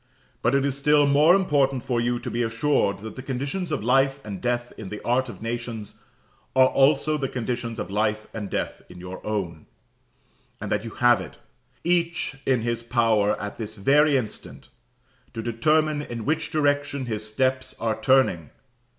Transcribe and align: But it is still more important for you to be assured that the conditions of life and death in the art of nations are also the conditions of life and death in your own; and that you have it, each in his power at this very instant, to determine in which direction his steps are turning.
But 0.41 0.55
it 0.55 0.65
is 0.65 0.75
still 0.75 1.05
more 1.05 1.35
important 1.35 1.83
for 1.83 2.01
you 2.01 2.17
to 2.21 2.31
be 2.31 2.41
assured 2.41 3.01
that 3.01 3.15
the 3.15 3.21
conditions 3.21 3.71
of 3.71 3.83
life 3.83 4.19
and 4.25 4.41
death 4.41 4.73
in 4.75 4.89
the 4.89 4.99
art 5.05 5.29
of 5.29 5.43
nations 5.43 6.01
are 6.55 6.69
also 6.69 7.19
the 7.19 7.29
conditions 7.29 7.77
of 7.77 7.91
life 7.91 8.25
and 8.33 8.49
death 8.49 8.81
in 8.89 8.99
your 8.99 9.23
own; 9.23 9.67
and 10.59 10.71
that 10.71 10.83
you 10.83 10.89
have 10.95 11.21
it, 11.21 11.37
each 11.83 12.35
in 12.47 12.63
his 12.63 12.81
power 12.81 13.39
at 13.39 13.59
this 13.59 13.75
very 13.75 14.17
instant, 14.17 14.69
to 15.35 15.43
determine 15.43 16.01
in 16.01 16.25
which 16.25 16.49
direction 16.49 17.05
his 17.05 17.23
steps 17.31 17.75
are 17.79 18.01
turning. 18.01 18.49